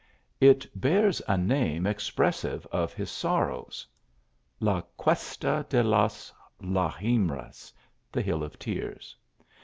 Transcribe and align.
It 0.39 0.65
bears 0.73 1.21
a 1.27 1.37
name 1.37 1.85
expressive 1.85 2.65
of 2.71 2.91
his 2.91 3.11
sorrows 3.11 3.85
La 4.59 4.81
Cuesta 4.97 5.63
de 5.69 5.83
las 5.83 6.33
Lagrimas, 6.59 7.71
(the 8.11 8.23
Hill 8.23 8.41
of 8.43 8.57
Tears.) 8.57 9.15